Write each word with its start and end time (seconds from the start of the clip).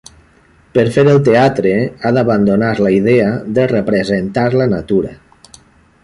Per 0.75 0.83
fer 0.93 1.03
el 1.09 1.19
teatre 1.25 1.73
ha 2.01 2.11
d'abandonar 2.15 2.71
la 2.85 2.91
idea 2.95 3.27
de 3.59 3.65
representar 3.73 4.47
la 4.63 4.67
natura. 4.73 5.13